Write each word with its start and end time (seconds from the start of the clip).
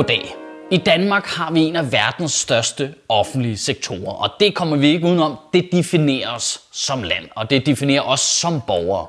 Goddag. 0.00 0.34
I 0.70 0.76
Danmark 0.76 1.26
har 1.26 1.50
vi 1.50 1.60
en 1.60 1.76
af 1.76 1.92
verdens 1.92 2.32
største 2.32 2.94
offentlige 3.08 3.56
sektorer, 3.56 4.12
og 4.12 4.30
det 4.40 4.54
kommer 4.54 4.76
vi 4.76 4.88
ikke 4.88 5.06
udenom. 5.06 5.36
Det 5.52 5.68
definerer 5.72 6.34
os 6.34 6.60
som 6.72 7.02
land, 7.02 7.24
og 7.36 7.50
det 7.50 7.66
definerer 7.66 8.02
os 8.02 8.20
som 8.20 8.60
borgere. 8.66 9.06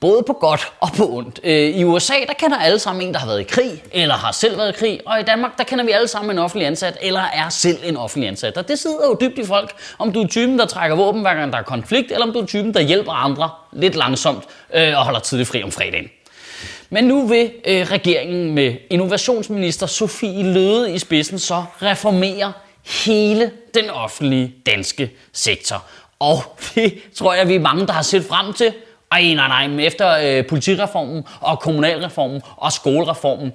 Både 0.00 0.22
på 0.26 0.32
godt 0.32 0.72
og 0.80 0.88
på 0.96 1.08
ondt. 1.08 1.40
Øh, 1.44 1.52
I 1.52 1.84
USA, 1.84 2.14
der 2.26 2.32
kender 2.38 2.56
alle 2.58 2.78
sammen 2.78 3.06
en, 3.06 3.14
der 3.14 3.20
har 3.20 3.26
været 3.26 3.40
i 3.40 3.44
krig, 3.44 3.82
eller 3.92 4.14
har 4.14 4.32
selv 4.32 4.58
været 4.58 4.68
i 4.68 4.78
krig. 4.78 5.00
Og 5.06 5.20
i 5.20 5.22
Danmark, 5.22 5.58
der 5.58 5.64
kender 5.64 5.84
vi 5.84 5.90
alle 5.90 6.08
sammen 6.08 6.30
en 6.30 6.38
offentlig 6.38 6.66
ansat, 6.66 6.98
eller 7.02 7.22
er 7.34 7.48
selv 7.48 7.78
en 7.84 7.96
offentlig 7.96 8.28
ansat. 8.28 8.56
Og 8.56 8.68
det 8.68 8.78
sidder 8.78 9.06
jo 9.06 9.16
dybt 9.20 9.38
i 9.38 9.44
folk, 9.44 9.72
om 9.98 10.12
du 10.12 10.22
er 10.22 10.26
typen, 10.26 10.58
der 10.58 10.66
trækker 10.66 10.96
våben, 10.96 11.20
hver 11.20 11.34
gang 11.34 11.52
der 11.52 11.58
er 11.58 11.62
konflikt, 11.62 12.12
eller 12.12 12.26
om 12.26 12.32
du 12.32 12.38
er 12.38 12.46
typen, 12.46 12.74
der 12.74 12.80
hjælper 12.80 13.12
andre 13.12 13.50
lidt 13.72 13.94
langsomt 13.94 14.44
øh, 14.74 14.98
og 14.98 15.04
holder 15.04 15.20
tidligt 15.20 15.48
fri 15.48 15.62
om 15.62 15.72
fredagen. 15.72 16.08
Men 16.90 17.04
nu 17.04 17.26
vil 17.26 17.52
øh, 17.66 17.86
regeringen 17.90 18.54
med 18.54 18.76
innovationsminister 18.90 19.86
Sofie 19.86 20.52
Løde 20.52 20.94
i 20.94 20.98
spidsen 20.98 21.38
så 21.38 21.64
reformere 21.82 22.52
hele 23.04 23.50
den 23.74 23.90
offentlige 23.90 24.54
danske 24.66 25.10
sektor. 25.32 25.84
Og 26.18 26.42
det 26.74 26.98
tror 27.14 27.34
jeg, 27.34 27.48
vi 27.48 27.54
er 27.54 27.60
mange, 27.60 27.86
der 27.86 27.92
har 27.92 28.02
set 28.02 28.24
frem 28.24 28.52
til. 28.52 28.74
Ej, 29.12 29.22
nej, 29.22 29.48
nej, 29.48 29.68
men 29.68 29.80
efter 29.80 30.38
øh, 30.38 30.46
politireformen 30.46 31.24
og 31.40 31.60
kommunalreformen 31.60 32.42
og 32.56 32.72
skolereformen, 32.72 33.52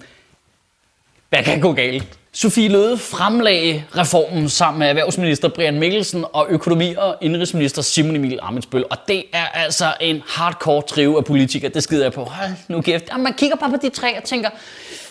hvad 1.29 1.43
kan 1.43 1.61
gå 1.61 1.73
galt? 1.73 2.19
Sofie 2.35 2.69
Løde 2.69 2.97
fremlagde 2.97 3.83
reformen 3.97 4.49
sammen 4.49 4.79
med 4.79 4.87
erhvervsminister 4.87 5.47
Brian 5.47 5.79
Mikkelsen 5.79 6.25
og 6.33 6.47
økonomi- 6.49 6.95
og 6.97 7.15
indrigsminister 7.21 7.81
Simon 7.81 8.15
Emil 8.15 8.39
Amitsbøl. 8.41 8.85
Og 8.89 8.97
det 9.07 9.23
er 9.33 9.45
altså 9.53 9.93
en 10.01 10.21
hardcore 10.27 10.81
trio 10.81 11.17
af 11.17 11.25
politikere, 11.25 11.71
det 11.71 11.83
skider 11.83 12.03
jeg 12.03 12.13
på. 12.13 12.23
Hold 12.23 12.49
nu 12.67 12.81
kæft. 12.81 13.03
Jamen, 13.11 13.23
man 13.23 13.33
kigger 13.33 13.55
bare 13.55 13.69
på 13.69 13.75
de 13.81 13.89
tre 13.89 14.17
og 14.17 14.23
tænker, 14.23 14.49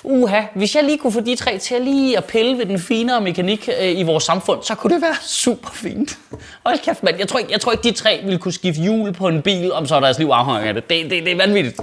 uha, 0.02 0.40
hvis 0.54 0.76
jeg 0.76 0.84
lige 0.84 0.98
kunne 0.98 1.12
få 1.12 1.20
de 1.20 1.36
tre 1.36 1.58
til 1.58 1.74
at 1.74 1.82
lige 1.82 2.16
at 2.18 2.24
pille 2.24 2.58
ved 2.58 2.66
den 2.66 2.78
finere 2.78 3.20
mekanik 3.20 3.68
øh, 3.80 3.98
i 3.98 4.02
vores 4.02 4.24
samfund, 4.24 4.62
så 4.62 4.74
kunne 4.74 4.94
det 4.94 5.02
være 5.02 5.16
super 5.22 5.70
fint. 5.72 6.18
Hold 6.66 6.78
kæft, 6.78 7.02
mand. 7.02 7.18
Jeg 7.18 7.28
tror, 7.28 7.38
ikke, 7.38 7.52
jeg 7.52 7.60
tror 7.60 7.72
ikke, 7.72 7.84
de 7.84 7.92
tre 7.94 8.20
ville 8.24 8.38
kunne 8.38 8.52
skifte 8.52 8.80
hjul 8.82 9.12
på 9.12 9.28
en 9.28 9.42
bil, 9.42 9.72
om 9.72 9.86
så 9.86 10.00
deres 10.00 10.18
liv 10.18 10.28
afhænger 10.28 10.68
af 10.68 10.74
det. 10.74 10.90
Det, 10.90 11.10
det, 11.10 11.24
det 11.24 11.32
er 11.32 11.36
vanvittigt. 11.36 11.80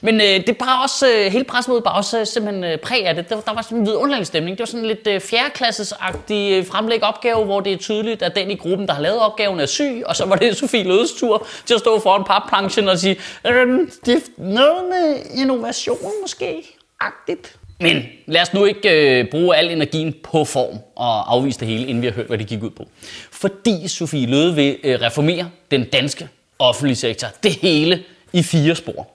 Men 0.00 0.20
øh, 0.20 0.46
det 0.46 0.56
bare 0.58 0.82
også, 0.82 1.06
øh, 1.08 1.32
hele 1.32 1.44
pressemødet 1.44 1.84
bare 1.84 1.94
også 1.94 2.20
øh, 2.20 2.26
simpelthen 2.26 2.64
øh, 2.64 2.78
præg 2.78 3.06
af 3.06 3.14
det. 3.14 3.28
Der, 3.28 3.40
der 3.40 3.54
var 3.54 3.62
sådan 3.62 3.78
en 3.78 3.86
vidunderlig 3.86 4.26
stemning. 4.26 4.58
Det 4.58 4.60
var 4.60 4.66
sådan 4.66 4.86
lidt 4.86 5.06
øh, 5.06 5.20
fjerdeklassesagtig 5.20 6.52
øh, 6.52 6.66
fremlæg 6.66 7.02
opgave, 7.02 7.44
hvor 7.44 7.60
det 7.60 7.72
er 7.72 7.76
tydeligt, 7.76 8.22
at 8.22 8.36
den 8.36 8.50
i 8.50 8.54
gruppen, 8.54 8.86
der 8.86 8.94
har 8.94 9.02
lavet 9.02 9.20
opgaven, 9.20 9.60
er 9.60 9.66
syg. 9.66 10.02
Og 10.06 10.16
så 10.16 10.26
var 10.26 10.36
det 10.36 10.56
Sofie 10.60 10.84
Lødes 10.84 11.12
tur 11.12 11.46
til 11.66 11.74
at 11.74 11.80
stå 11.80 12.00
foran 12.00 12.24
papplanchen 12.24 12.88
og 12.88 12.98
sige, 12.98 13.16
øh, 13.46 13.88
det 14.06 14.14
er 14.14 14.20
noget 14.36 14.84
med 14.90 15.16
innovation 15.34 16.12
måske, 16.22 16.78
agtigt. 17.00 17.56
Men 17.80 18.02
lad 18.26 18.42
os 18.42 18.54
nu 18.54 18.64
ikke 18.64 19.20
øh, 19.20 19.30
bruge 19.30 19.56
al 19.56 19.70
energien 19.70 20.14
på 20.22 20.44
form 20.44 20.78
og 20.96 21.32
afvise 21.32 21.60
det 21.60 21.68
hele, 21.68 21.86
inden 21.86 22.02
vi 22.02 22.06
har 22.06 22.14
hørt, 22.14 22.26
hvad 22.26 22.38
det 22.38 22.46
gik 22.46 22.62
ud 22.62 22.70
på. 22.70 22.88
Fordi 23.30 23.88
Sofie 23.88 24.26
Løde 24.26 24.54
vil 24.54 24.76
øh, 24.84 25.00
reformere 25.00 25.50
den 25.70 25.84
danske 25.84 26.28
offentlige 26.58 26.96
sektor. 26.96 27.28
Det 27.42 27.52
hele 27.52 28.04
i 28.32 28.42
fire 28.42 28.74
spor. 28.74 29.06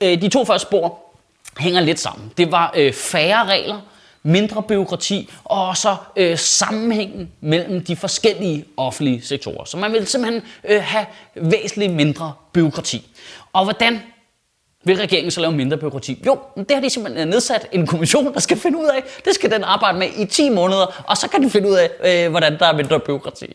Øh, 0.00 0.22
de 0.22 0.28
to 0.28 0.44
første 0.44 0.66
spor 0.66 0.98
hænger 1.58 1.80
lidt 1.80 2.00
sammen. 2.00 2.32
Det 2.36 2.52
var 2.52 2.72
øh, 2.76 2.92
færre 2.92 3.44
regler, 3.44 3.80
mindre 4.22 4.62
byråkrati 4.62 5.30
og 5.44 5.76
så 5.76 5.96
øh, 6.16 6.38
sammenhængen 6.38 7.30
mellem 7.40 7.84
de 7.84 7.96
forskellige 7.96 8.64
offentlige 8.76 9.22
sektorer. 9.22 9.64
Så 9.64 9.76
man 9.76 9.92
vil 9.92 10.06
simpelthen 10.06 10.42
øh, 10.64 10.82
have 10.82 11.06
væsentligt 11.34 11.92
mindre 11.92 12.32
byråkrati. 12.52 13.06
Og 13.52 13.64
hvordan 13.64 14.02
vil 14.84 14.96
regeringen 14.96 15.30
så 15.30 15.40
lave 15.40 15.52
mindre 15.52 15.78
byråkrati? 15.78 16.22
Jo, 16.26 16.38
det 16.56 16.70
har 16.70 16.80
de 16.80 16.90
simpelthen 16.90 17.28
øh, 17.28 17.30
nedsat 17.32 17.66
en 17.72 17.86
kommission, 17.86 18.34
der 18.34 18.40
skal 18.40 18.56
finde 18.56 18.78
ud 18.78 18.86
af. 18.86 19.02
Det 19.24 19.34
skal 19.34 19.50
den 19.50 19.64
arbejde 19.64 19.98
med 19.98 20.08
i 20.18 20.26
10 20.26 20.48
måneder, 20.48 21.04
og 21.06 21.16
så 21.16 21.28
kan 21.28 21.42
de 21.42 21.50
finde 21.50 21.68
ud 21.68 21.74
af, 21.74 21.90
øh, 22.04 22.30
hvordan 22.30 22.58
der 22.58 22.66
er 22.66 22.76
mindre 22.76 23.00
byråkrati. 23.00 23.46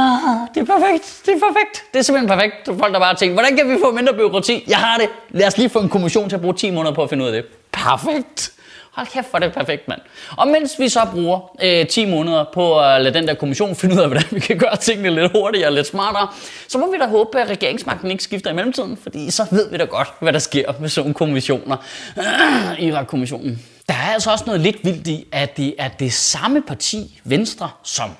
Ah, 0.00 0.48
det 0.54 0.60
er 0.60 0.64
perfekt, 0.64 1.22
det 1.26 1.34
er 1.34 1.38
perfekt. 1.38 1.84
Det 1.92 1.98
er 1.98 2.02
simpelthen 2.02 2.28
perfekt. 2.38 2.78
Folk 2.80 2.94
der 2.94 3.00
bare 3.00 3.14
tænker, 3.14 3.34
hvordan 3.34 3.56
kan 3.56 3.68
vi 3.68 3.76
få 3.84 3.92
mindre 3.92 4.14
byråkrati? 4.14 4.64
Jeg 4.68 4.78
har 4.78 4.98
det. 4.98 5.08
Lad 5.30 5.46
os 5.46 5.56
lige 5.58 5.68
få 5.68 5.78
en 5.80 5.88
kommission 5.88 6.28
til 6.28 6.36
at 6.36 6.42
bruge 6.42 6.54
10 6.54 6.70
måneder 6.70 6.94
på 6.94 7.02
at 7.02 7.10
finde 7.10 7.24
ud 7.24 7.28
af 7.28 7.42
det. 7.42 7.50
Perfekt. 7.72 8.52
Hold 8.92 9.06
kæft, 9.06 9.30
hvor 9.30 9.38
det 9.38 9.46
er 9.46 9.52
perfekt, 9.52 9.88
mand. 9.88 10.00
Og 10.36 10.48
mens 10.48 10.78
vi 10.78 10.88
så 10.88 11.00
bruger 11.12 11.56
øh, 11.62 11.86
10 11.86 12.10
måneder 12.10 12.44
på 12.54 12.80
at 12.80 13.02
lade 13.02 13.14
den 13.14 13.28
der 13.28 13.34
kommission 13.34 13.76
finde 13.76 13.94
ud 13.94 14.00
af, 14.00 14.06
hvordan 14.08 14.24
vi 14.30 14.40
kan 14.40 14.58
gøre 14.58 14.76
tingene 14.76 15.10
lidt 15.10 15.32
hurtigere 15.32 15.68
og 15.68 15.72
lidt 15.72 15.86
smartere, 15.86 16.28
så 16.68 16.78
må 16.78 16.92
vi 16.92 16.98
da 16.98 17.06
håbe, 17.06 17.40
at 17.40 17.48
regeringsmagten 17.48 18.10
ikke 18.10 18.24
skifter 18.24 18.50
i 18.50 18.54
mellemtiden, 18.54 18.98
fordi 19.02 19.30
så 19.30 19.46
ved 19.50 19.70
vi 19.70 19.76
da 19.76 19.84
godt, 19.84 20.08
hvad 20.20 20.32
der 20.32 20.38
sker 20.38 20.72
med 20.80 20.88
sådan 20.88 21.14
kommissioner. 21.14 21.76
Øh, 22.18 22.82
Irak-kommissionen. 22.82 23.62
Der 23.88 23.94
er 23.94 24.12
altså 24.14 24.30
også 24.30 24.44
noget 24.46 24.60
lidt 24.60 24.76
vildt 24.84 25.06
i, 25.06 25.26
at 25.32 25.56
det 25.56 25.74
er 25.78 25.88
det 25.88 26.12
samme 26.12 26.62
parti, 26.62 27.20
Venstre, 27.24 27.70
som 27.82 28.10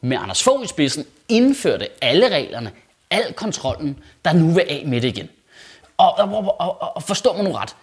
med 0.00 0.16
Anders 0.22 0.42
Fogh 0.42 0.64
i 0.64 0.66
spidsen 0.66 1.04
indførte 1.28 1.88
alle 2.02 2.28
reglerne, 2.28 2.72
al 3.10 3.32
kontrollen, 3.32 3.98
der 4.24 4.32
nu 4.32 4.50
vil 4.50 4.64
af 4.68 4.84
med 4.86 5.00
det 5.00 5.08
igen. 5.08 5.28
Og, 5.96 6.18
og, 6.18 6.28
og, 6.60 6.80
og, 6.80 6.96
og 6.96 7.02
forstå 7.02 7.32
mig 7.32 7.44
nu 7.44 7.52
ret. 7.52 7.76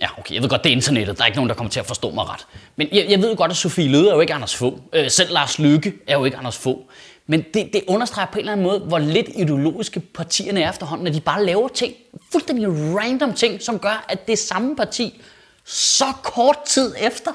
Ja, 0.00 0.08
okay, 0.18 0.34
jeg 0.34 0.42
ved 0.42 0.48
godt, 0.48 0.64
det 0.64 0.70
er 0.70 0.76
internettet. 0.76 1.18
Der 1.18 1.22
er 1.22 1.26
ikke 1.26 1.36
nogen, 1.36 1.48
der 1.48 1.54
kommer 1.54 1.70
til 1.70 1.80
at 1.80 1.86
forstå 1.86 2.10
mig 2.10 2.28
ret. 2.28 2.46
Men 2.76 2.88
jeg, 2.92 3.06
jeg 3.08 3.22
ved 3.22 3.36
godt, 3.36 3.50
at 3.50 3.56
Sofie 3.56 3.88
Løde 3.88 4.08
er 4.08 4.14
jo 4.14 4.20
ikke 4.20 4.34
Anders 4.34 4.56
få. 4.56 4.80
Øh, 4.92 5.10
selv 5.10 5.32
Lars 5.32 5.58
Lykke 5.58 5.92
er 6.06 6.18
jo 6.18 6.24
ikke 6.24 6.36
Anders 6.36 6.58
få. 6.58 6.82
Men 7.26 7.44
det, 7.54 7.70
det 7.72 7.82
understreger 7.88 8.26
på 8.26 8.38
en 8.38 8.38
eller 8.38 8.52
anden 8.52 8.66
måde, 8.66 8.78
hvor 8.78 8.98
lidt 8.98 9.28
ideologiske 9.34 10.00
partierne 10.00 10.62
er 10.62 10.70
efterhånden, 10.70 11.06
at 11.06 11.14
de 11.14 11.20
bare 11.20 11.44
laver 11.44 11.68
ting, 11.68 11.94
fuldstændig 12.32 12.68
random 12.68 13.32
ting, 13.32 13.62
som 13.62 13.78
gør, 13.78 14.04
at 14.08 14.28
det 14.28 14.38
samme 14.38 14.76
parti 14.76 15.22
så 15.64 16.04
kort 16.22 16.58
tid 16.66 16.94
efter 17.00 17.32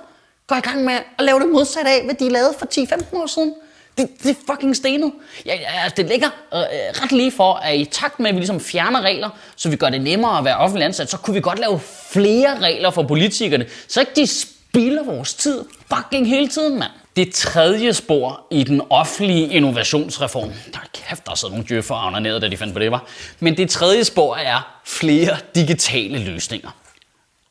går 0.47 0.55
i 0.55 0.59
gang 0.59 0.83
med 0.83 0.93
at 0.93 1.25
lave 1.25 1.39
det 1.39 1.49
modsatte 1.49 1.91
af, 1.91 2.05
hvad 2.05 2.15
de 2.15 2.29
lavede 2.29 2.53
for 2.59 2.65
10-15 2.65 3.17
år 3.21 3.25
siden. 3.25 3.53
Det, 3.99 4.23
det 4.23 4.29
er 4.29 4.53
fucking 4.53 4.75
stenet. 4.75 5.11
Ja, 5.45 5.55
ja, 5.55 5.89
det 5.97 6.05
ligger 6.05 6.27
øh, 6.53 6.59
ret 7.03 7.11
lige 7.11 7.31
for, 7.31 7.53
at 7.53 7.75
i 7.75 7.85
takt 7.85 8.19
med, 8.19 8.29
at 8.29 8.35
vi 8.35 8.39
ligesom 8.39 8.59
fjerner 8.59 9.01
regler, 9.01 9.29
så 9.55 9.69
vi 9.69 9.75
gør 9.75 9.89
det 9.89 10.01
nemmere 10.01 10.37
at 10.37 10.45
være 10.45 10.57
offentlig 10.57 10.85
ansat, 10.85 11.09
så 11.09 11.17
kunne 11.17 11.33
vi 11.33 11.41
godt 11.41 11.59
lave 11.59 11.79
flere 12.11 12.59
regler 12.59 12.91
for 12.91 13.03
politikerne, 13.03 13.65
så 13.87 13.99
ikke 13.99 14.11
de 14.15 14.27
spilder 14.27 15.03
vores 15.03 15.33
tid 15.33 15.65
fucking 15.95 16.27
hele 16.27 16.47
tiden, 16.47 16.79
mand. 16.79 16.91
Det 17.15 17.33
tredje 17.33 17.93
spor 17.93 18.41
i 18.51 18.63
den 18.63 18.81
offentlige 18.89 19.53
innovationsreform, 19.53 20.49
der 20.73 20.79
er 20.79 20.87
kæft, 20.93 21.25
der 21.25 21.35
sidder 21.35 21.53
nogle 21.53 21.67
djøffer 21.69 21.95
og 21.95 22.21
ned, 22.21 22.39
da 22.39 22.47
de 22.47 22.57
fandt 22.57 22.73
på 22.73 22.79
det, 22.79 22.91
var. 22.91 23.05
Men 23.39 23.57
det 23.57 23.69
tredje 23.69 24.03
spor 24.03 24.35
er 24.35 24.79
flere 24.85 25.37
digitale 25.55 26.19
løsninger. 26.19 26.69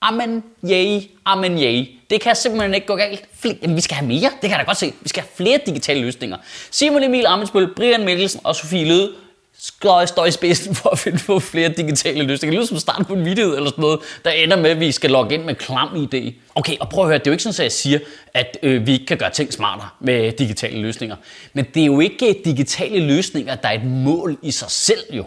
Amen, 0.00 0.44
yay, 0.64 1.00
amen, 1.24 1.58
yay. 1.58 1.86
Det 2.10 2.20
kan 2.20 2.36
simpelthen 2.36 2.74
ikke 2.74 2.86
gå 2.86 2.96
galt. 2.96 3.24
Jamen, 3.62 3.76
vi 3.76 3.80
skal 3.80 3.96
have 3.96 4.08
mere, 4.08 4.30
det 4.30 4.40
kan 4.40 4.50
jeg 4.50 4.58
da 4.58 4.64
godt 4.64 4.76
se. 4.76 4.92
Vi 5.00 5.08
skal 5.08 5.22
have 5.22 5.30
flere 5.34 5.60
digitale 5.66 6.00
løsninger. 6.00 6.36
Simon 6.70 7.02
Emil 7.02 7.26
Amensbøl, 7.26 7.74
Brian 7.74 8.04
Mikkelsen 8.04 8.40
og 8.44 8.56
Sofie 8.56 8.88
Løde 8.88 9.10
skal 9.58 10.08
står 10.08 10.26
i 10.26 10.30
spidsen 10.30 10.74
for 10.74 10.90
at 10.90 10.98
finde 10.98 11.18
på 11.26 11.40
flere 11.40 11.68
digitale 11.68 12.22
løsninger. 12.22 12.50
Det 12.50 12.58
lyder 12.58 12.66
som 12.66 12.78
starten 12.78 13.04
på 13.04 13.14
en 13.14 13.24
video 13.24 13.56
eller 13.56 13.70
sådan 13.70 13.82
noget, 13.82 14.00
der 14.24 14.30
ender 14.30 14.56
med, 14.56 14.70
at 14.70 14.80
vi 14.80 14.92
skal 14.92 15.10
logge 15.10 15.34
ind 15.34 15.44
med 15.44 15.54
klam 15.54 15.88
idé. 15.88 16.32
Okay, 16.54 16.76
og 16.80 16.88
prøv 16.88 17.04
at 17.04 17.08
høre, 17.08 17.18
det 17.18 17.26
er 17.26 17.30
jo 17.30 17.32
ikke 17.32 17.42
sådan, 17.42 17.60
at 17.60 17.64
jeg 17.64 17.72
siger, 17.72 17.98
at 18.34 18.58
øh, 18.62 18.86
vi 18.86 18.92
ikke 18.92 19.06
kan 19.06 19.18
gøre 19.18 19.30
ting 19.30 19.52
smartere 19.52 19.88
med 20.00 20.32
digitale 20.32 20.82
løsninger. 20.82 21.16
Men 21.52 21.66
det 21.74 21.82
er 21.82 21.86
jo 21.86 22.00
ikke 22.00 22.40
digitale 22.44 23.06
løsninger, 23.06 23.54
der 23.54 23.68
er 23.68 23.72
et 23.72 23.84
mål 23.84 24.38
i 24.42 24.50
sig 24.50 24.70
selv 24.70 25.04
jo. 25.12 25.24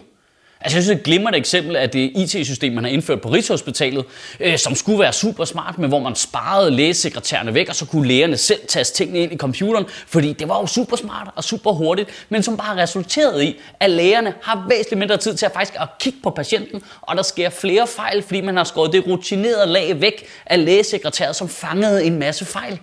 Altså 0.64 0.76
jeg 0.76 0.84
synes, 0.84 0.98
et 0.98 1.04
glimrende 1.04 1.38
eksempel 1.38 1.76
er 1.76 1.86
det 1.86 2.12
IT-system, 2.14 2.72
man 2.72 2.84
har 2.84 2.90
indført 2.90 3.20
på 3.20 3.28
Rigshospitalet, 3.28 4.04
øh, 4.40 4.58
som 4.58 4.74
skulle 4.74 4.98
være 4.98 5.12
super 5.12 5.44
smart, 5.44 5.78
men 5.78 5.88
hvor 5.88 5.98
man 5.98 6.14
sparede 6.14 6.70
lægesekretærerne 6.70 7.54
væk, 7.54 7.68
og 7.68 7.74
så 7.74 7.86
kunne 7.86 8.08
lægerne 8.08 8.36
selv 8.36 8.60
taste 8.68 8.96
tingene 8.96 9.18
ind 9.18 9.32
i 9.32 9.36
computeren, 9.36 9.84
fordi 10.06 10.32
det 10.32 10.48
var 10.48 10.60
jo 10.60 10.66
super 10.66 10.96
smart 10.96 11.28
og 11.36 11.44
super 11.44 11.72
hurtigt, 11.72 12.08
men 12.28 12.42
som 12.42 12.56
bare 12.56 12.82
resulterede 12.82 13.46
i, 13.46 13.60
at 13.80 13.90
lægerne 13.90 14.34
har 14.42 14.66
væsentligt 14.68 14.98
mindre 14.98 15.16
tid 15.16 15.34
til 15.34 15.46
at 15.46 15.52
faktisk 15.52 15.80
at 15.80 15.88
kigge 16.00 16.18
på 16.22 16.30
patienten, 16.30 16.82
og 17.00 17.16
der 17.16 17.22
sker 17.22 17.50
flere 17.50 17.86
fejl, 17.86 18.22
fordi 18.22 18.40
man 18.40 18.56
har 18.56 18.64
skåret 18.64 18.92
det 18.92 19.06
rutinerede 19.06 19.66
lag 19.66 20.00
væk 20.00 20.26
af 20.46 20.64
lægesekretæret, 20.64 21.36
som 21.36 21.48
fangede 21.48 22.04
en 22.04 22.18
masse 22.18 22.44
fejl. 22.44 22.78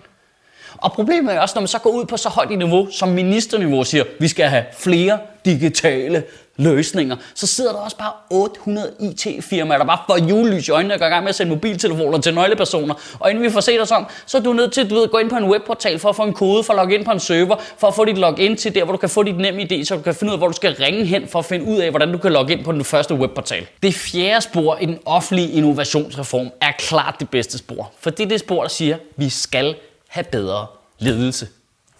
Og 0.76 0.92
problemet 0.92 1.34
er 1.34 1.40
også, 1.40 1.54
når 1.54 1.60
man 1.60 1.68
så 1.68 1.78
går 1.78 1.90
ud 1.90 2.04
på 2.04 2.16
så 2.16 2.28
højt 2.28 2.50
et 2.50 2.58
niveau, 2.58 2.88
som 2.90 3.08
ministerniveau 3.08 3.84
siger, 3.84 4.04
vi 4.20 4.28
skal 4.28 4.46
have 4.46 4.64
flere 4.78 5.18
digitale 5.44 6.22
løsninger, 6.56 7.16
så 7.34 7.46
sidder 7.46 7.72
der 7.72 7.78
også 7.78 7.96
bare 7.96 8.12
800 8.30 8.92
IT-firmaer, 9.00 9.78
der 9.78 9.84
bare 9.84 9.98
får 10.06 10.28
julelys 10.28 10.68
i 10.68 10.70
øjnene 10.70 10.94
og 10.94 11.00
går 11.00 11.06
i 11.06 11.08
gang 11.08 11.24
med 11.24 11.28
at 11.28 11.34
sende 11.34 11.50
mobiltelefoner 11.50 12.18
til 12.18 12.34
nøglepersoner. 12.34 12.94
Og 13.20 13.30
inden 13.30 13.44
vi 13.44 13.50
får 13.50 13.60
set 13.60 13.80
os 13.80 13.90
om, 13.90 14.06
så 14.26 14.38
er 14.38 14.42
du 14.42 14.52
nødt 14.52 14.72
til 14.72 14.80
at 14.80 14.90
du 14.90 14.94
ved, 14.94 15.08
gå 15.08 15.18
ind 15.18 15.30
på 15.30 15.36
en 15.36 15.44
webportal 15.44 15.98
for 15.98 16.08
at 16.08 16.16
få 16.16 16.22
en 16.22 16.32
kode, 16.32 16.64
for 16.64 16.72
at 16.72 16.76
logge 16.76 16.94
ind 16.94 17.04
på 17.04 17.10
en 17.10 17.20
server, 17.20 17.56
for 17.78 17.86
at 17.86 17.94
få 17.94 18.04
dit 18.04 18.18
login 18.18 18.56
til 18.56 18.74
der, 18.74 18.84
hvor 18.84 18.92
du 18.92 18.98
kan 18.98 19.08
få 19.08 19.22
dit 19.22 19.36
nem 19.36 19.58
idé, 19.58 19.84
så 19.84 19.96
du 19.96 20.02
kan 20.02 20.14
finde 20.14 20.30
ud 20.30 20.34
af, 20.34 20.40
hvor 20.40 20.48
du 20.48 20.54
skal 20.54 20.74
ringe 20.74 21.04
hen 21.04 21.28
for 21.28 21.38
at 21.38 21.44
finde 21.44 21.64
ud 21.64 21.78
af, 21.78 21.90
hvordan 21.90 22.12
du 22.12 22.18
kan 22.18 22.32
logge 22.32 22.52
ind 22.52 22.64
på 22.64 22.72
den 22.72 22.84
første 22.84 23.14
webportal. 23.14 23.66
Det 23.82 23.94
fjerde 23.94 24.40
spor 24.40 24.78
i 24.80 24.86
den 24.86 24.98
offentlige 25.04 25.50
innovationsreform 25.50 26.50
er 26.60 26.72
klart 26.78 27.16
det 27.20 27.30
bedste 27.30 27.58
spor, 27.58 27.90
for 28.00 28.10
det 28.10 28.24
er 28.24 28.28
det 28.28 28.40
spor, 28.40 28.62
der 28.62 28.68
siger, 28.68 28.94
at 28.94 29.00
vi 29.16 29.28
skal 29.28 29.74
have 30.10 30.24
bedre 30.24 30.66
ledelse. 30.98 31.48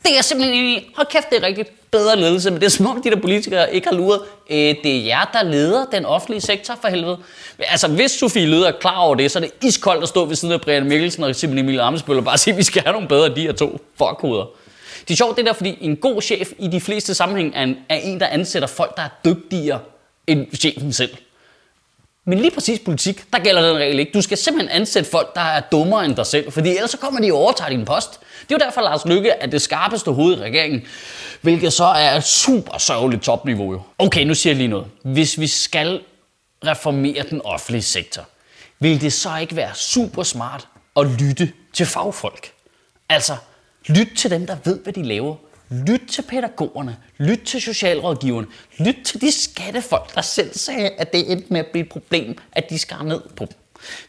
Det 0.02 0.18
er 0.18 0.22
simpelthen 0.22 0.58
enig. 0.58 0.86
Hold 0.96 1.06
kæft, 1.06 1.30
det 1.30 1.38
er 1.38 1.46
rigtigt. 1.46 1.90
Bedre 1.90 2.16
ledelse, 2.16 2.50
men 2.50 2.60
det 2.60 2.66
er 2.66 2.70
som 2.70 2.86
om 2.86 3.02
de 3.02 3.10
der 3.10 3.20
politikere 3.20 3.74
ikke 3.74 3.88
har 3.88 3.94
luret. 3.94 4.20
Øh, 4.50 4.56
det 4.56 4.86
er 4.96 5.04
jer, 5.04 5.30
der 5.32 5.42
leder 5.42 5.84
den 5.84 6.04
offentlige 6.04 6.40
sektor 6.40 6.78
for 6.80 6.88
helvede. 6.88 7.18
Altså, 7.58 7.88
hvis 7.88 8.10
Sofie 8.10 8.46
Løde 8.46 8.66
er 8.66 8.72
klar 8.80 8.98
over 8.98 9.14
det, 9.14 9.30
så 9.30 9.38
er 9.38 9.42
det 9.42 9.52
iskoldt 9.62 10.02
at 10.02 10.08
stå 10.08 10.24
ved 10.24 10.36
siden 10.36 10.54
af 10.54 10.60
Brian 10.60 10.88
Mikkelsen 10.88 11.24
og 11.24 11.36
Simon 11.36 11.58
Emil 11.58 11.80
Amesbøl 11.80 12.18
og 12.18 12.24
bare 12.24 12.38
sige, 12.38 12.52
at 12.52 12.58
vi 12.58 12.62
skal 12.62 12.82
have 12.82 12.92
nogle 12.92 13.08
bedre 13.08 13.34
de 13.34 13.40
her 13.40 13.52
to 13.52 13.80
fuckhoveder. 13.98 14.46
Det 15.00 15.10
er 15.10 15.16
sjovt 15.16 15.36
det 15.36 15.46
der, 15.46 15.52
fordi 15.52 15.78
en 15.80 15.96
god 15.96 16.22
chef 16.22 16.48
i 16.58 16.68
de 16.68 16.80
fleste 16.80 17.14
sammenhæng 17.14 17.52
er 17.56 17.62
en, 17.62 17.76
er 17.88 17.96
en, 17.96 18.20
der 18.20 18.26
ansætter 18.26 18.68
folk, 18.68 18.96
der 18.96 19.02
er 19.02 19.08
dygtigere 19.24 19.80
end 20.26 20.46
chefen 20.56 20.92
selv. 20.92 21.16
Men 22.30 22.38
lige 22.38 22.50
præcis 22.50 22.80
politik, 22.84 23.24
der 23.32 23.38
gælder 23.38 23.68
den 23.68 23.76
regel 23.76 23.98
ikke. 23.98 24.12
Du 24.12 24.22
skal 24.22 24.36
simpelthen 24.36 24.80
ansætte 24.80 25.10
folk, 25.10 25.34
der 25.34 25.40
er 25.40 25.60
dummere 25.60 26.04
end 26.04 26.16
dig 26.16 26.26
selv, 26.26 26.52
fordi 26.52 26.68
ellers 26.68 26.90
så 26.90 26.96
kommer 26.96 27.20
de 27.20 27.32
og 27.32 27.38
overtager 27.38 27.68
din 27.70 27.84
post. 27.84 28.20
Det 28.20 28.54
er 28.54 28.58
jo 28.60 28.64
derfor, 28.64 28.80
Lars 28.80 29.04
Lykke 29.04 29.30
er 29.30 29.46
det 29.46 29.62
skarpeste 29.62 30.10
hoved 30.10 30.36
i 30.38 30.40
regeringen, 30.40 30.82
hvilket 31.40 31.72
så 31.72 31.84
er 31.84 32.16
et 32.16 32.24
super 32.24 32.78
sørgeligt 32.78 33.22
topniveau 33.22 33.72
jo. 33.72 33.82
Okay, 33.98 34.24
nu 34.24 34.34
siger 34.34 34.50
jeg 34.50 34.56
lige 34.56 34.68
noget. 34.68 34.86
Hvis 35.04 35.40
vi 35.40 35.46
skal 35.46 36.00
reformere 36.66 37.24
den 37.30 37.42
offentlige 37.44 37.82
sektor, 37.82 38.22
vil 38.78 39.00
det 39.00 39.12
så 39.12 39.36
ikke 39.36 39.56
være 39.56 39.74
super 39.74 40.22
smart 40.22 40.68
at 40.96 41.06
lytte 41.06 41.52
til 41.72 41.86
fagfolk? 41.86 42.50
Altså, 43.08 43.36
lyt 43.86 44.08
til 44.16 44.30
dem, 44.30 44.46
der 44.46 44.56
ved, 44.64 44.78
hvad 44.82 44.92
de 44.92 45.02
laver. 45.02 45.36
Lyt 45.70 46.00
til 46.08 46.22
pædagogerne, 46.22 46.96
lyt 47.18 47.38
til 47.38 47.62
socialrådgiverne, 47.62 48.46
lyt 48.78 48.96
til 49.04 49.20
de 49.20 49.32
skattefolk, 49.32 50.14
der 50.14 50.20
selv 50.20 50.54
sagde, 50.54 50.90
at 50.90 51.12
det 51.12 51.32
endte 51.32 51.52
med 51.52 51.60
at 51.60 51.66
blive 51.66 51.84
et 51.84 51.88
problem, 51.88 52.38
at 52.52 52.70
de 52.70 52.78
skar 52.78 53.02
ned 53.02 53.20
på 53.36 53.44
dem. 53.44 53.56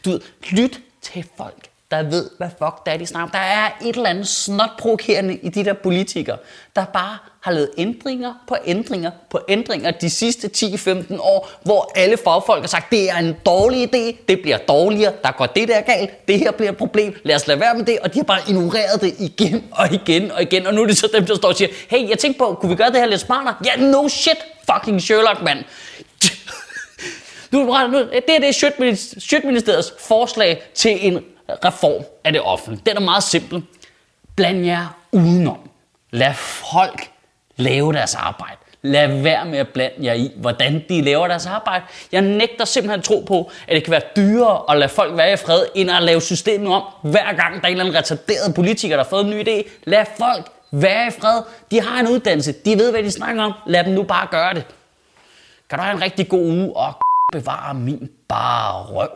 Du 0.04 0.10
ved, 0.10 0.20
lyt 0.50 0.80
til 1.02 1.26
folk, 1.36 1.68
der 1.92 2.02
ved, 2.02 2.30
hvad 2.38 2.48
fuck 2.58 2.86
det 2.86 2.92
er, 2.92 2.96
de 2.96 3.06
snakker. 3.06 3.30
Der 3.32 3.44
er 3.44 3.70
et 3.82 3.96
eller 3.96 4.10
andet 4.10 4.28
snotprovokerende 4.28 5.36
i 5.36 5.48
de 5.48 5.64
der 5.64 5.72
politikere, 5.72 6.36
der 6.76 6.84
bare 6.84 7.18
har 7.40 7.52
lavet 7.52 7.70
ændringer 7.78 8.34
på 8.48 8.56
ændringer 8.66 9.10
på 9.30 9.40
ændringer 9.48 9.90
de 9.90 10.10
sidste 10.10 10.50
10-15 10.56 11.20
år, 11.20 11.50
hvor 11.62 11.92
alle 11.94 12.16
fagfolk 12.24 12.60
har 12.60 12.68
sagt, 12.68 12.90
det 12.90 13.10
er 13.10 13.16
en 13.16 13.36
dårlig 13.46 13.82
idé, 13.82 14.24
det 14.28 14.42
bliver 14.42 14.58
dårligere, 14.58 15.12
der 15.22 15.30
går 15.32 15.46
det 15.46 15.68
der 15.68 15.80
galt, 15.80 16.28
det 16.28 16.38
her 16.38 16.50
bliver 16.50 16.70
et 16.70 16.76
problem, 16.76 17.16
lad 17.24 17.36
os 17.36 17.46
lade 17.46 17.60
være 17.60 17.74
med 17.74 17.84
det, 17.84 17.98
og 17.98 18.14
de 18.14 18.18
har 18.18 18.24
bare 18.24 18.40
ignoreret 18.48 19.00
det 19.00 19.14
igen 19.18 19.64
og 19.72 19.92
igen 19.92 20.30
og 20.30 20.42
igen, 20.42 20.66
og 20.66 20.74
nu 20.74 20.82
er 20.82 20.86
det 20.86 20.96
så 20.96 21.08
dem, 21.14 21.26
der 21.26 21.34
står 21.34 21.48
og 21.48 21.56
siger, 21.56 21.68
hey, 21.88 22.08
jeg 22.08 22.18
tænkte 22.18 22.38
på, 22.38 22.58
kunne 22.60 22.70
vi 22.70 22.76
gøre 22.76 22.90
det 22.90 22.96
her 22.96 23.06
lidt 23.06 23.20
smartere? 23.20 23.54
Ja, 23.64 23.80
yeah, 23.80 23.90
no 23.90 24.08
shit, 24.08 24.38
fucking 24.72 25.02
Sherlock, 25.02 25.42
mand. 25.42 25.58
Nu, 27.52 27.64
nu, 27.88 27.98
det 27.98 28.36
er 28.36 28.40
det 28.40 28.54
Sjøtministeriets 29.22 29.92
forslag 29.98 30.62
til 30.74 31.06
en 31.06 31.24
reform 31.64 32.04
af 32.24 32.32
det 32.32 32.42
offentlige. 32.42 32.82
Den 32.86 32.96
er 32.96 33.00
meget 33.00 33.22
simpel. 33.22 33.62
Bland 34.36 34.64
jer 34.64 34.96
udenom. 35.12 35.58
Lad 36.10 36.34
folk 36.34 37.10
lave 37.56 37.92
deres 37.92 38.14
arbejde. 38.14 38.56
Lad 38.82 39.22
være 39.22 39.44
med 39.44 39.58
at 39.58 39.68
blande 39.68 39.96
jer 40.00 40.12
i, 40.12 40.30
hvordan 40.36 40.84
de 40.88 41.02
laver 41.02 41.28
deres 41.28 41.46
arbejde. 41.46 41.84
Jeg 42.12 42.20
nægter 42.20 42.64
simpelthen 42.64 42.98
at 42.98 43.04
tro 43.04 43.24
på, 43.26 43.50
at 43.68 43.74
det 43.74 43.84
kan 43.84 43.90
være 43.90 44.02
dyrere 44.16 44.62
at 44.68 44.78
lade 44.78 44.88
folk 44.88 45.16
være 45.16 45.32
i 45.32 45.36
fred, 45.36 45.66
end 45.74 45.90
at 45.90 46.02
lave 46.02 46.20
systemet 46.20 46.72
om, 46.72 46.82
hver 47.02 47.32
gang 47.32 47.54
der 47.54 47.62
er 47.62 47.66
en 47.66 47.70
eller 47.70 47.84
anden 47.84 47.98
retarderet 47.98 48.54
politiker, 48.54 48.96
der 48.96 49.04
har 49.04 49.10
fået 49.10 49.24
en 49.24 49.30
ny 49.30 49.48
idé. 49.48 49.70
Lad 49.84 50.04
folk 50.18 50.46
være 50.70 51.06
i 51.06 51.10
fred. 51.10 51.42
De 51.70 51.80
har 51.80 52.00
en 52.00 52.08
uddannelse. 52.08 52.52
De 52.52 52.78
ved, 52.78 52.90
hvad 52.90 53.02
de 53.02 53.10
snakker 53.10 53.42
om. 53.42 53.52
Lad 53.66 53.84
dem 53.84 53.92
nu 53.92 54.02
bare 54.02 54.26
gøre 54.30 54.54
det. 54.54 54.66
Kan 55.70 55.78
du 55.78 55.84
have 55.84 55.96
en 55.96 56.02
rigtig 56.02 56.28
god 56.28 56.40
uge 56.40 56.76
og 56.76 56.92
bevare 57.32 57.74
min 57.74 58.10
bare 58.28 58.82
røv. 58.82 59.08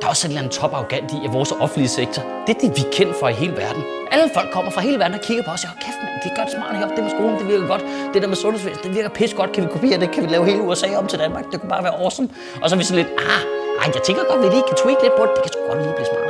Der 0.00 0.06
er 0.06 0.10
også 0.10 0.26
et 0.26 0.28
eller 0.28 0.40
andet 0.42 0.52
top 0.60 0.72
arrogant 0.74 1.12
i, 1.12 1.18
at 1.26 1.32
vores 1.32 1.52
offentlige 1.52 1.88
sektor, 1.88 2.22
det 2.46 2.56
er 2.56 2.60
det, 2.60 2.70
vi 2.76 2.82
er 2.86 2.90
kendt 2.92 3.14
for 3.20 3.28
i 3.28 3.32
hele 3.32 3.56
verden. 3.56 3.82
Alle 4.12 4.24
folk 4.36 4.48
kommer 4.52 4.70
fra 4.70 4.80
hele 4.80 4.98
verden 4.98 5.14
og 5.18 5.22
kigger 5.28 5.44
på 5.44 5.50
os 5.50 5.54
og 5.54 5.60
siger, 5.60 5.74
kæft 5.84 5.98
mand, 6.02 6.14
det 6.22 6.28
er 6.32 6.36
godt 6.40 6.50
smart 6.56 6.76
heroppe, 6.76 6.94
det 6.96 7.04
med 7.04 7.12
skolen, 7.16 7.34
det 7.40 7.46
virker 7.52 7.66
godt. 7.66 7.84
Det 8.14 8.22
der 8.22 8.28
med 8.28 8.36
sundhedsvæsen, 8.36 8.82
det 8.84 8.94
virker 8.94 9.08
pis 9.08 9.34
godt. 9.34 9.52
Kan 9.52 9.60
vi 9.64 9.68
kopiere 9.76 10.00
det? 10.00 10.10
Kan 10.14 10.22
vi 10.24 10.28
lave 10.34 10.44
hele 10.50 10.62
USA 10.62 10.88
om 11.00 11.06
til 11.06 11.18
Danmark? 11.18 11.44
Det 11.52 11.60
kunne 11.60 11.72
bare 11.76 11.84
være 11.84 11.96
awesome. 12.02 12.28
Og 12.62 12.70
så 12.70 12.76
er 12.76 12.78
vi 12.78 12.84
sådan 12.84 13.04
lidt, 13.04 13.12
ah, 13.18 13.40
ej, 13.80 13.86
jeg 13.94 14.02
tænker 14.08 14.22
godt, 14.28 14.38
at 14.38 14.44
vi 14.44 14.48
lige 14.56 14.64
kan 14.68 14.76
tweak 14.82 14.98
lidt 15.02 15.14
på 15.18 15.22
det. 15.26 15.32
Det 15.36 15.42
kan 15.44 15.52
sgu 15.52 15.60
godt 15.70 15.78
lige 15.82 15.94
blive 15.98 16.08
smart. 16.12 16.29